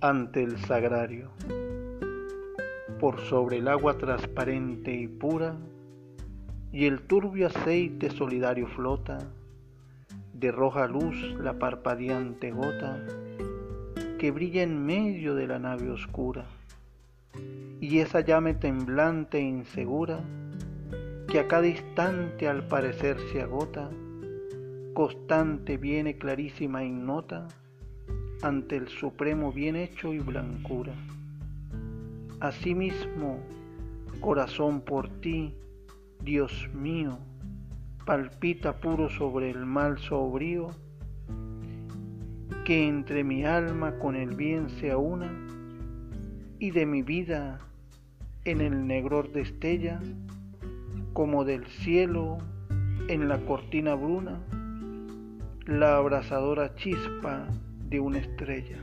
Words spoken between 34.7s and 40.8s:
por ti, Dios mío, palpita puro sobre el mal sobrío,